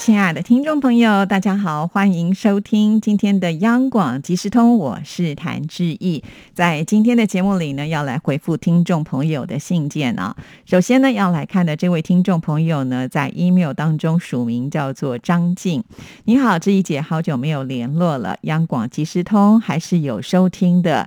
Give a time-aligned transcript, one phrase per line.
[0.00, 6.24] 亲爱的听众朋友，大家好，欢迎收听今天的央广即时通，我是谭志毅。
[6.54, 10.34] 在今天的节目里呢，要来回复听众朋友的信件啊。
[10.64, 15.84] 首先呢，要来看的这位听众朋友呢，在 email 当中署名叫做张静。
[16.24, 21.06] 你好，志毅姐，好久没有联络了，央广即时通还是有收听的。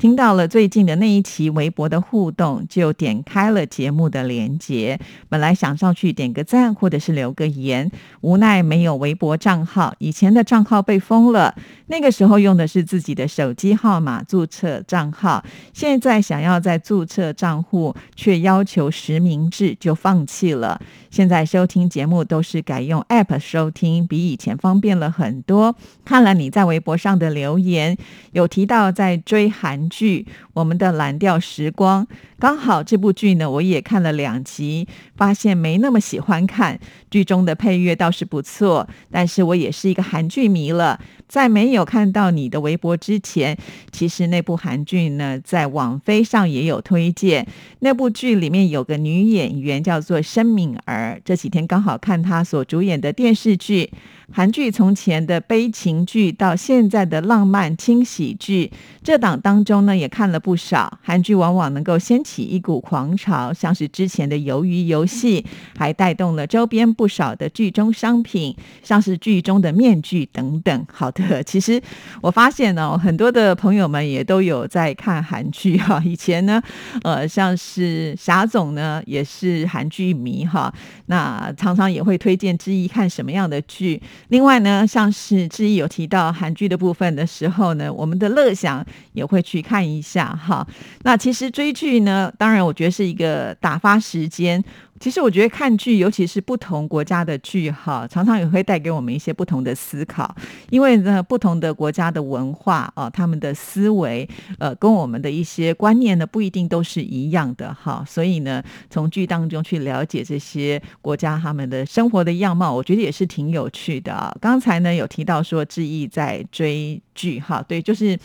[0.00, 4.98] 听到了最近的那一期微博的互动，就点开了节目的连接。
[5.28, 7.92] 本来想上去点个赞或者是留个言，
[8.22, 11.54] 无奈没有微博账号，以前的账号被封了。
[11.88, 20.80] 那个时候用的是自己的手机号码注册账号，现在想要再注册账户，却要求实名制，就放弃了。
[21.10, 25.76] 现在收听节目都是改用 App 收听，比以前方便了很多。
[26.06, 27.98] 看了你在微博上的留言，
[28.32, 29.89] 有提到在追韩。
[29.90, 32.06] 剧《我们的蓝调时光》，
[32.38, 36.80] 刚好这部剧呢，我也看了两集，发现没那么喜欢看。
[37.10, 40.98] 剧中的配乐倒是不错，但是我也是一个韩剧迷了。
[41.30, 43.56] 在没有看到你的微博之前，
[43.92, 47.46] 其实那部韩剧呢，在网飞上也有推荐。
[47.78, 53.92] 那部剧里面有个女演员叫做申敏儿，这几天刚好看她所主演的电视剧。
[54.32, 58.70] 韩剧从前的悲情剧到现在的浪漫轻喜剧，
[59.02, 61.00] 这档当中呢也看了不少。
[61.02, 65.42] 韩剧往往能够掀起一股狂潮，像是之前的《鱿鱼游戏》，
[65.76, 68.54] 还带动了周边不少的剧中商品，
[68.84, 70.86] 像是剧中的面具等等。
[70.92, 71.10] 好
[71.44, 71.80] 其实
[72.20, 76.02] 我发现呢，很多的朋友们也都有在看韩剧哈。
[76.04, 76.62] 以前呢，
[77.02, 80.72] 呃，像是霞总呢也是韩剧迷哈，
[81.06, 84.00] 那常常也会推荐之一看什么样的剧。
[84.28, 90.66] 另外呢，像是志毅有提到韩剧的部分的时候呢，我们的乐享也会去看一下哈。
[91.02, 94.62] 那其实追剧呢，当然我觉得是一个打发时间。
[95.00, 100.36] 其实我觉得看剧，尤其是不同国家的剧，哈，常常也会带给我们一些不同的思考。
[100.68, 104.28] 因为呢，不同的国家的文化啊，他们的思维，
[104.58, 108.04] 呃，跟我们的一些观念呢，不一定都是一样的，哈。
[108.06, 114.30] 所以呢，从剧当中去了解这些国家他们的生活的样貌，我觉得也是挺有趣的啊。
[114.38, 118.18] 刚才呢有提到说，志毅在追剧，哈，对，就是。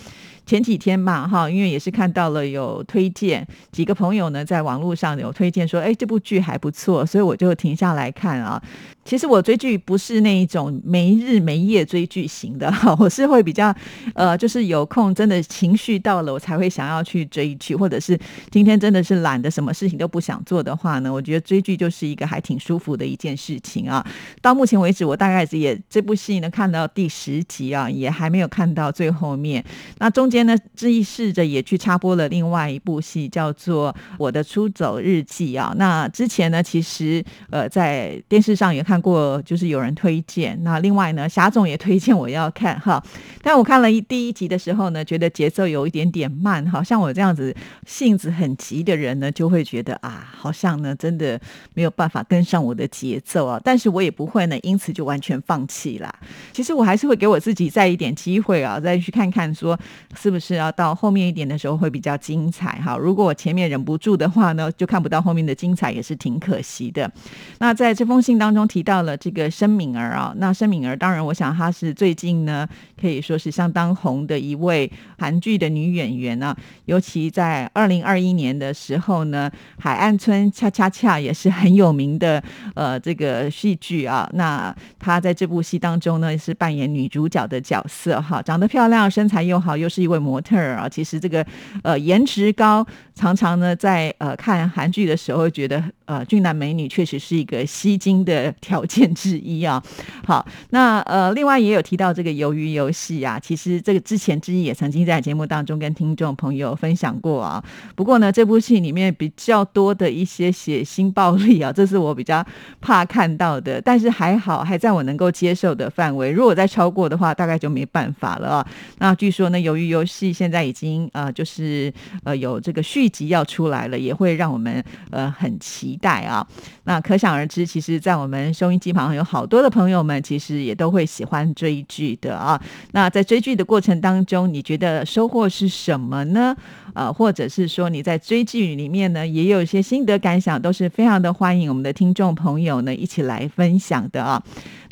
[0.45, 8.61] 前几天嘛，哈，因为也是看到了有推荐，几个朋友呢在网络上有推荐说，哎，这部剧还不错，所以我就停下来看啊。
[9.05, 13.73] 其实我追剧不是那一种没日没夜追剧型的， 我是会比较，
[14.15, 24.03] 呃，就是有空真的情绪到了，我才会想要去追剧，或者是今天真的是懒得什么事情都不想做的话呢，我觉得追剧就是一个还挺舒服的一件事情啊。
[24.41, 29.63] 到目前为止，我大概也这部戏呢看到第十集啊，也还没有看到最后面。
[29.99, 35.75] 那中间呢，志毅试着也去插播了另外一部戏，叫做《我的出走日记》啊。
[35.77, 38.94] 那之前呢，其实呃在电视上也看。
[38.95, 43.03] 看过就是有人推荐，那另外呢，霞总也推荐我要看哈，
[43.43, 47.53] 但我看了一第一集的时候呢，觉得节奏有一点点慢，好像我这样子
[47.85, 51.37] 性子很急的人呢，就会觉得啊，好像呢真的
[51.73, 56.09] 没有办法跟上我的节奏啊，但是我也不会呢，因此就完全放弃啦。
[56.53, 59.77] 其实我还是会给我自己再一点机会啊，再去看看说
[60.17, 62.95] 是不是要到后面一点的时候会比较精彩哈。
[62.95, 67.11] 如果我前面忍不住的话呢，就看不到后面的精彩，也是挺可惜的。
[67.59, 68.84] 那在这封信当中提。
[68.85, 72.65] 到了这个申敏儿啊，那申敏儿当然，我想她是最近呢
[72.99, 74.89] 可以说是相当红的一位
[75.19, 76.55] 韩剧的女演员啊。
[76.85, 82.41] 尤其在二零二一年的时候呢，《海岸村恰恰恰》也是很有名的
[82.73, 84.29] 呃这个戏剧啊。
[84.33, 90.87] 那她在这部戏当中呢是扮演女主角的角色哈，长得漂亮，身材又好，又是一位模特儿啊。
[90.87, 91.45] 其实这个
[91.83, 98.83] 呃颜值高，常常呢在呃看韩剧的时候觉得呃俊男美女确实是一个吸睛的条。
[98.85, 99.83] 件之一啊，
[100.27, 107.63] 好，那呃，另外也有提到这个鱿鱼游游戏啊，其实这个之前之一也曾经在节目当中跟听众朋友分享过啊。
[107.95, 112.45] 不过呢，这部戏里面比较多的一些血腥暴力啊，这是我比较
[112.79, 113.81] 怕看到的。
[113.81, 116.29] 但是还好，还在我能够接受的范围。
[116.29, 118.67] 如果再超过的话，大概就没办法了啊。
[118.99, 121.91] 那据说呢，由于游戏现在已经呃，就是
[122.23, 126.45] 呃有这个续集要出来了，也会让我们呃很期待啊。
[126.83, 132.61] 那可想而知，其实，在我们收音机旁有好多的朋友们，其实也都会喜欢追剧的啊。
[132.91, 136.55] 那在追剧的过程当中，你觉得收获是什么呢？
[136.95, 144.41] 呃，或者是说你在追剧里面呢，也有一些心得感想，都是非常的欢迎我们的听众朋友呢一起来分享的啊。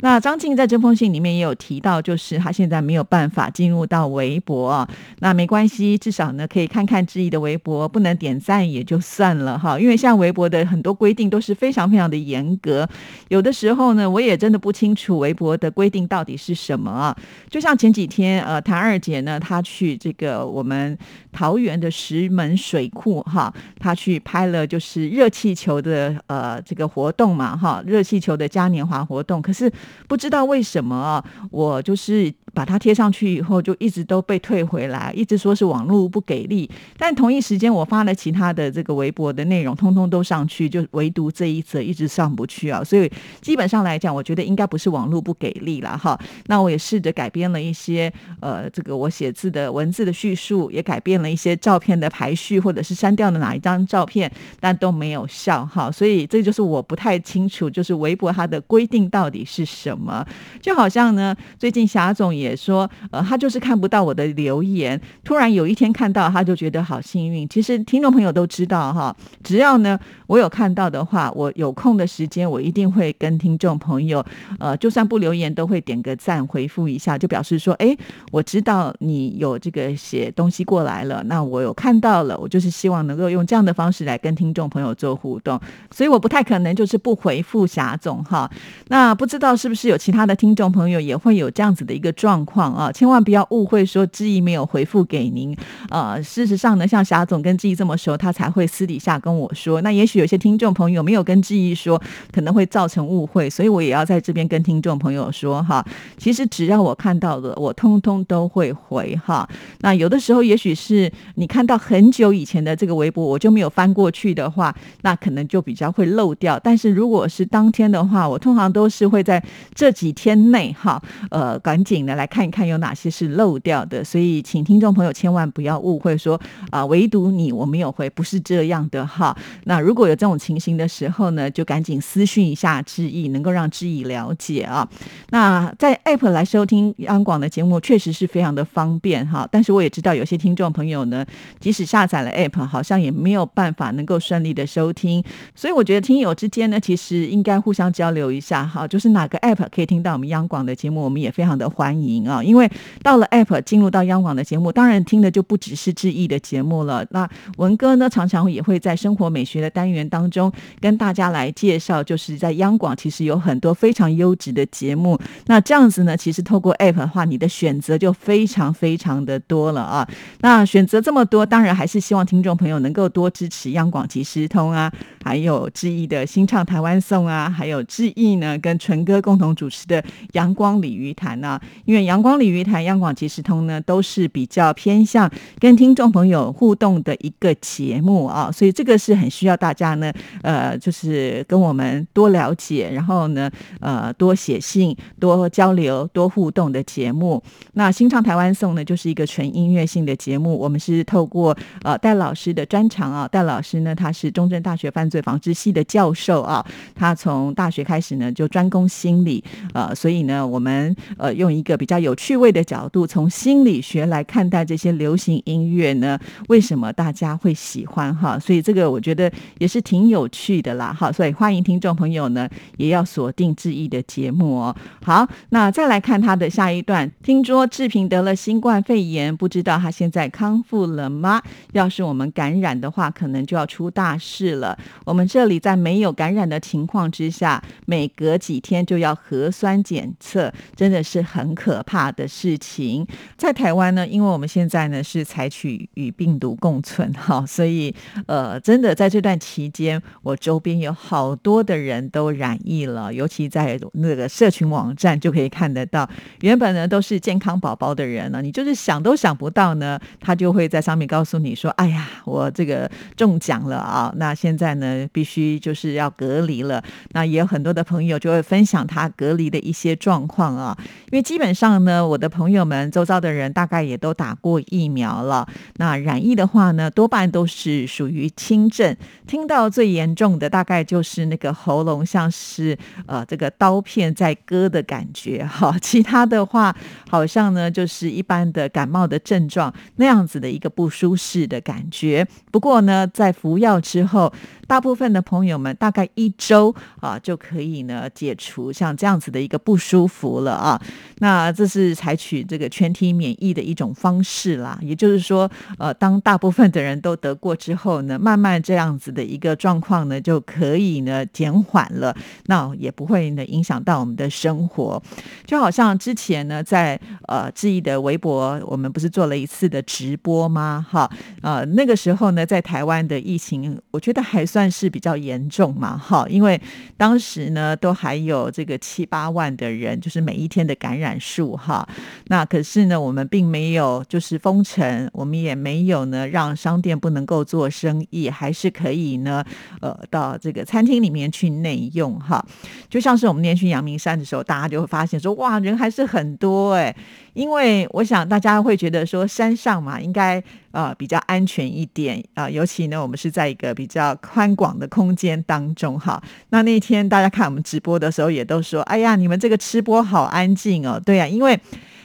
[0.00, 4.88] 那张静在这封信里面也有提到，就是他现在没有办法进入到微博啊，
[5.20, 12.86] 那没关系，至少呢可以看看志毅的微博，不能点赞也就算了哈，因为像微博的很多规定都是非常非常的严格，
[13.28, 17.16] 有的时候呢，我也真的不清楚微博的规定到底是什么啊。
[17.48, 20.98] 就像前几天呃，谭二姐呢，她去这个我们
[21.32, 29.72] 桃园的石门水库哈，他去拍了就是热气球的呃这个活动嘛哈，热气球的嘉年华活动，可是。
[30.06, 36.70] 不知道为什么，我就是把它贴上去以后，就一直都被退回来，一直说是网络不给力。
[36.96, 42.82] 但同一时间，我发了其他的这个微博的内容，通通都上去，就唯独这一则一直上不去啊。
[42.82, 43.10] 所以
[43.42, 46.18] 基本上来讲，我觉得应该不是网络不给力了哈。
[46.46, 48.10] 那我也试着改编了一些
[48.40, 54.30] 呃，这个我写字的文字的叙述，也改变了一些照片的排序，或者是删掉了哪一张照片，
[54.60, 55.90] 但都没有效哈。
[55.90, 59.64] 所以这就是我不太清楚，就是微博它的规定到底是。
[59.74, 60.24] 什么？
[60.60, 67.48] 就好像呢，最近霞总也也说，呃，他就是看不到我的留言，突然有一天看到，他就觉得好幸运。
[67.48, 74.24] 其实听众朋友都知道哈，只要呢我有看到的话，我有空的时间，我一定会跟听众朋友，
[74.58, 77.94] 呃，就算不留言，都会点个赞回复一下，就表示说，哎，
[78.32, 88.50] 我知道你有这个写东西过来了，那我有看到了，我就是希望能够用这样的方式来跟听众朋友做互动，所以我不太可能就是不回复霞总哈。
[88.88, 89.74] 那不知道是不？
[89.74, 95.56] 是有其他的听众朋友也会有这样子的一个状状况啊，千万不要误会说志毅没有回复给您。
[95.88, 99.80] 呃，事实上呢，像霞总跟志毅这么熟，他才会私底下跟我说。
[99.82, 102.00] 那也许有些听众朋友没有跟志毅说，
[102.32, 105.84] 可能会造成误会，所以我也要在这边跟听众朋友说哈。
[106.18, 109.48] 其实只要我看到的，我通通都会回哈。
[109.82, 116.58] 那有的时候，也许是你看到很久以前的这个微博，我就没有翻过去的话，那可能就比较会漏掉。
[116.58, 119.40] 但是如果是当天的话，我通常都是会在。
[119.72, 126.40] 这几天内哈，呃，赶紧的来看一看有哪些是漏掉的，所以请听众朋友千万不要误会说
[126.70, 129.36] 啊，唯独你我没有回，不是这样的哈。
[129.64, 134.88] 那如果有这种情形的时候呢，就赶紧私讯一下志毅，能够让志毅了解啊。
[135.30, 141.26] 那在 App 来收听央广的节目确实是非常的方便哈，但是我也知道有些听众朋友呢，
[141.58, 145.24] 即使下载了 App，好像也没有办法能够顺利的收听，
[145.54, 149.64] 所以我觉得听友之间呢，其实应该互相交流一下哈，就是哪个 App。
[149.74, 152.42] 可以听到我们央广的节目，我们也非常的欢迎啊！
[152.42, 152.70] 因为
[153.02, 157.06] 到了 App 进入到央广的节目，当然听的就不只是志毅的节目了。
[157.10, 157.26] 那
[157.56, 165.18] 文哥呢，常常也会在生活美学的单元当中跟大家来介绍，就是在央广其实有很多非常优质的节目。
[165.46, 170.06] 那这样子呢，其实透过 App 的话，你的选择就非常非常的多了啊！
[170.40, 174.92] 那选择这么多，当然还是希望听众朋友能够多支持央广及时通啊，
[175.24, 179.54] 还有志毅的新唱台湾颂啊，还有志毅呢跟纯哥共同。
[179.54, 180.02] 主持的
[180.32, 190.12] 阳光鲤鱼潭呢，因为阳光鲤鱼台、央广即时通呢，都是比较偏向跟听众朋友互动的一个节目啊，所以这个是很需要大家呢，
[190.42, 193.50] 呃，就是跟我们多了解，然后呢，
[193.80, 197.42] 呃，多写信、多交流、多互动的节目。
[197.72, 206.64] 那新唱台湾颂呢，就是一个纯音乐性的节目，我们是透过呃戴老师的专长啊，戴老师呢，他是中正大学犯罪防治系的教授啊，
[206.94, 209.24] 他从大学开始呢，就专攻心。
[209.24, 209.42] 理
[209.72, 218.38] 呃，所以呢，我们呃用一个比较有趣味的角度，从心理学来看待这些流行音乐呢，为什么大家会喜欢哈？
[218.38, 221.12] 所以这个我觉得也是挺有趣的啦，哈。
[221.12, 222.48] 所以欢迎听众朋友呢，
[222.78, 224.74] 也要锁定志毅的节目哦。
[225.02, 231.42] 好，那再来看他的下一段，听说志平得了新冠肺炎，不知道他现在康复了吗？
[231.72, 234.78] 要是我们感染的话，可能就要出大事了。
[235.04, 239.14] 我们这里在没有感染的情况之下，每隔几天就要。
[239.34, 243.04] 核酸检测真的是很可可怕的事情。
[243.36, 247.92] 在台湾呢，因为我们现在呢是采取与病毒共存哈，所以
[248.26, 256.08] 呃，真的在这段期间，我周边有好多的人都染疫了，尤其在那个社群网站就可以看得到，
[256.42, 266.80] 原本呢都是健康宝宝的人呢，你就是想都想不到呢，他就会在上面告诉你说：“哎呀，我这个中奖了啊！”那现在呢，必须就是要隔离了。
[267.10, 269.10] 那也有很多的朋友就会分享他。
[269.16, 270.76] 隔离的一些状况啊，
[271.12, 275.46] 因为基本上呢，我的朋友们周遭的人大概也都打过疫苗了。
[275.76, 285.76] 那染疫的话呢，多半都是属于轻症，听到最严重的大概就是那个喉咙像是呃这个刀片在割的感觉哈。
[285.82, 286.74] 其他的话，
[287.08, 292.26] 好像呢就是一般的感冒的症状那样子的一个不舒适的感觉。
[292.50, 294.32] 不过呢，在服药之后，
[294.66, 300.80] 大部分的朋友们大概一周啊就可以呢解除像这样子的一个不舒服了啊。
[301.18, 304.78] 那这是采取这个全体免疫的一种方式啦。
[304.82, 312.14] 也就是说，呃，当大部分的人都得过之后呢，慢慢这样子的一个状况呢就可以呢减缓了，
[312.46, 315.02] 那也不会呢影响到我们的生活。
[315.46, 320.84] 就好像之前呢，在呃志毅的微博，我们不是做了一次的直播吗？
[320.90, 321.10] 哈，
[321.42, 326.60] 呃，那个时候呢，在台湾的疫情，我觉得还算是比较严重嘛，哈，因为
[326.96, 331.86] 当时呢，都还有这个七八万的人，就是每一天的感染数，哈。
[332.28, 339.44] 那可是呢，我们并没有就是封城，我们也没有呢让商店不能够做生意，还是可以呢，
[339.80, 342.44] 呃，到这个餐厅里面去内用，哈。
[342.88, 346.94] 就像是我们那天去阳明山的时候，大家就会发现说，哇，人还是很多哎。
[347.34, 356.22] 因为我想大家会觉得说山上嘛，应该呃比较安全一点啊，尤其呢我们是在一个比较宽广的空间当中哈。
[356.50, 361.02] 那那天大家看我们直播的时候，也都说，哎呀，你们这个吃播好安静哦。
[361.04, 361.58] 对呀，因为。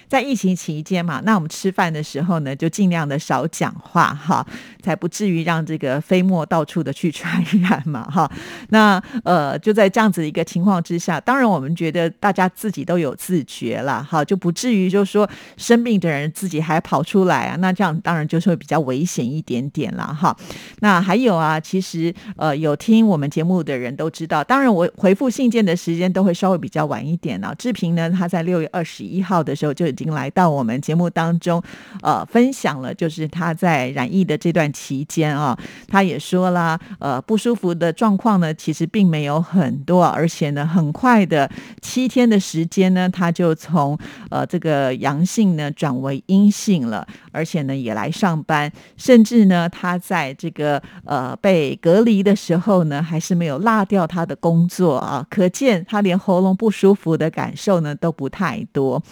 [0.10, 4.44] 在疫情期间嘛，那我们吃饭的时候呢，就尽量的少讲话哈，
[4.82, 8.30] 才不至于让这个飞沫到处的去传染嘛哈。
[8.70, 20.36] 那呃，就在这样子一个情况之下，当然我们觉得大家自己都有自觉了哈，就不至于就是说生病的人自己还跑出来啊，那这样当然就是会比较危险一点点了哈。
[20.80, 27.54] 那还有啊，其实呃有听我们节目的人都知道，当然我回复信件的时间都会稍微比较晚一点呢。
[27.60, 29.88] 志平呢，他在六月二十一号的时候就。
[30.00, 31.62] 已经来到我们节目当中，
[32.02, 35.58] 呃，分享了就是他在染疫的这段期间啊，
[35.90, 41.50] 他也说了，呃，不舒服的状况呢，其实并没有很多，而且呢，很快的
[41.82, 43.98] 七天的时间呢，他就从
[44.30, 59.04] 呃这个阳性呢转为阴性了，而且呢也来上班，甚至呢他在这个呃被隔离的时候呢，还是没有落掉他的工作啊，可见他连喉咙不舒服的感受呢都不太多。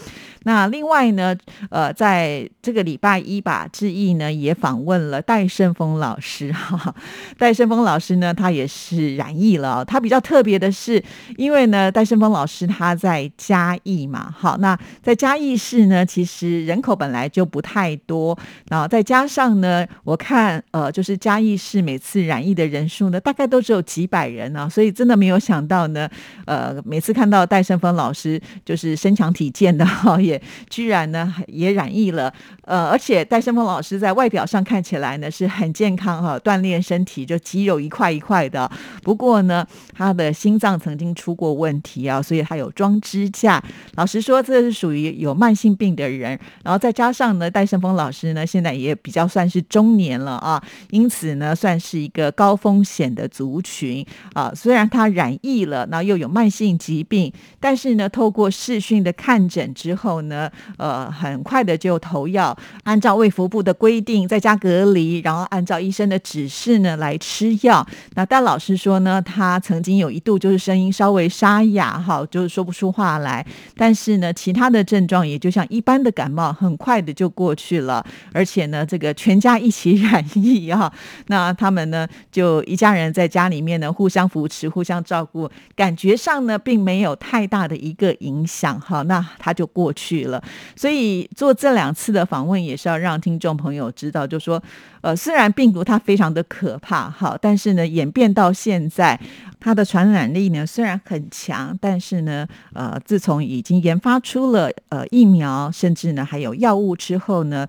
[0.44, 1.36] 那另另外呢，
[1.72, 6.94] 呃，在这个礼拜一吧，志毅呢也访问了戴胜峰老师 哈。
[7.36, 9.84] 戴胜峰老师呢，他也是染疫了。
[9.84, 11.04] 他比较特别的是，
[11.36, 18.38] 因为呢，戴胜峰老师他在嘉义嘛，好，那在嘉义市呢，其实人口本来就不太多，
[18.70, 26.08] 然后再加上呢，我看呃，就是嘉义市每次染疫的人数呢，大概都只有几百人啊，所以真的没有想到呢，
[26.46, 30.40] 呃，每次看到戴胜峰老师就是身强体健的哈，也。
[30.70, 32.34] 居然呢也染疫了，
[32.64, 38.70] 呃，而且戴胜峰老师在外表上看起来呢是很健康哈，锻炼身体就肌肉一块一块的。
[39.02, 43.64] 不过呢，他的心脏曾经出过问题啊，所以他有装支架。
[43.96, 46.38] 老实说，这是属于有慢性病的人。
[46.64, 54.52] 然后再加上呢，戴胜峰老师呢现在也比较算是中年了啊，因此呢算是一个高风险的族群啊。
[54.54, 60.52] 虽然他染疫了，然后又有慢性疾病，但是呢，透过视讯的看诊之后呢。
[60.78, 67.86] 呃，很快的就投药，按照卫福部的规定在家隔离，然后按照医生的指示呢来吃药。
[68.16, 73.46] 那但老师说呢，他曾经有一度就是声音稍微沙哑，哈，就是说不出话来。
[73.76, 78.06] 但是呢，其他的症状也就像一般的感冒，很快的就过去了。
[78.34, 80.92] 而且呢，这个全家一起 染疫哈，
[81.28, 90.37] 那他们呢就一家人在家里面呢互相扶持、互相照顾，感觉上呢并没有太大的一个影响哈，那他就过去了。
[90.76, 94.62] 所以做这两次的访问，也是要让听众朋友知道，就说，
[95.02, 99.20] 呃，虽然病毒它非常的可怕，哈，但是呢，演变到现在，
[99.60, 107.68] 它的传染力呢虽然很强，但是呢，呃，自从已经研发出了呃疫苗，甚至呢还有药物之后呢。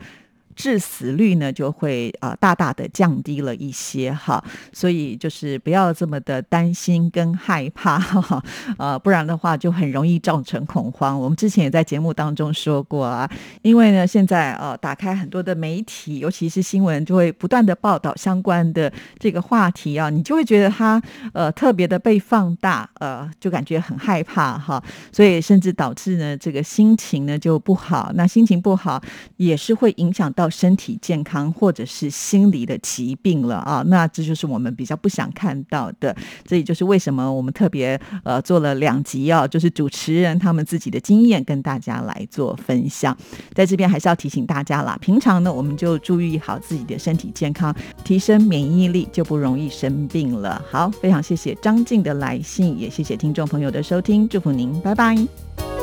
[0.58, 8.42] 致死率呢就会啊大大的降低了一些哈，所以就是不要这么的担心跟害怕哈，
[8.76, 11.18] 呃，不然的话就很容易造成恐慌。
[11.18, 13.30] 我们之前也在节目当中说过啊，
[13.62, 21.00] 因为呢现在呃打开很多的媒体，尤其是新闻，就会不断的报道相关的这个话题啊，你就会觉得它
[21.32, 29.00] 呃特别的被放大，呃，就感觉很害怕哈，所以甚至导致呢这个心情呢就不好，那心情不好
[29.36, 36.14] 也是会影响到身体健康或者是心理的疾病了啊，那这就是我们比较不想看到的。
[36.44, 43.16] 这也就是为什么我们特别呃做了两集啊，就是主持人他们自己的经验跟大家来做分享。
[43.54, 47.74] 在这边还是要提醒大家啦，平常呢我们就注意好自己的身体健康，
[48.04, 50.62] 提升免疫力，就不容易生病了。
[50.70, 55.77] 好，非常谢谢张静的来信，也谢谢听众朋友的收听，祝福您，拜拜。